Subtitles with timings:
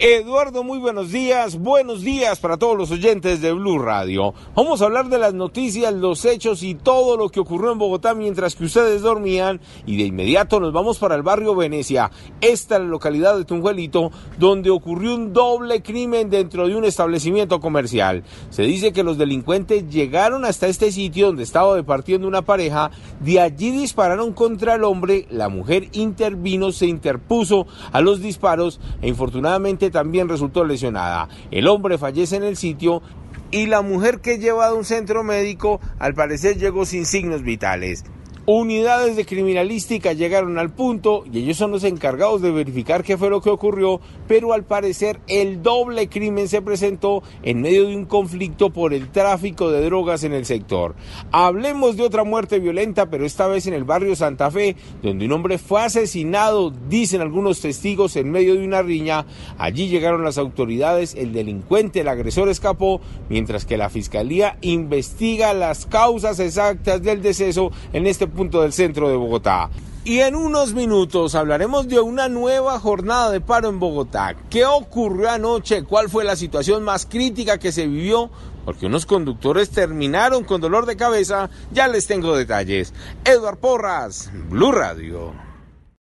[0.00, 1.56] Eduardo, muy buenos días.
[1.56, 4.34] Buenos días para todos los oyentes de Blue Radio.
[4.56, 8.12] Vamos a hablar de las noticias, los hechos y todo lo que ocurrió en Bogotá
[8.12, 9.60] mientras que ustedes dormían.
[9.86, 12.10] Y de inmediato nos vamos para el barrio Venecia.
[12.40, 17.60] Esta es la localidad de Tunjuelito, donde ocurrió un doble crimen dentro de un establecimiento
[17.60, 18.24] comercial.
[18.50, 22.90] Se dice que los delincuentes llegaron hasta este sitio donde estaba departiendo una pareja.
[23.20, 25.28] De allí dispararon contra el hombre.
[25.30, 31.28] La mujer intervino, se interpuso a los disparos e infortunadamente también resultó lesionada.
[31.50, 33.02] El hombre fallece en el sitio
[33.50, 38.04] y la mujer que lleva a un centro médico al parecer llegó sin signos vitales.
[38.46, 43.30] Unidades de criminalística llegaron al punto y ellos son los encargados de verificar qué fue
[43.30, 48.04] lo que ocurrió, pero al parecer el doble crimen se presentó en medio de un
[48.04, 50.94] conflicto por el tráfico de drogas en el sector.
[51.32, 55.32] Hablemos de otra muerte violenta, pero esta vez en el barrio Santa Fe, donde un
[55.32, 59.24] hombre fue asesinado, dicen algunos testigos, en medio de una riña.
[59.56, 63.00] Allí llegaron las autoridades, el delincuente, el agresor escapó,
[63.30, 69.08] mientras que la fiscalía investiga las causas exactas del deceso en este punto del centro
[69.08, 69.70] de Bogotá.
[70.04, 74.36] Y en unos minutos hablaremos de una nueva jornada de paro en Bogotá.
[74.50, 75.82] ¿Qué ocurrió anoche?
[75.84, 78.30] ¿Cuál fue la situación más crítica que se vivió?
[78.66, 81.48] Porque unos conductores terminaron con dolor de cabeza.
[81.72, 82.92] Ya les tengo detalles.
[83.24, 85.32] Eduard Porras, Blue Radio.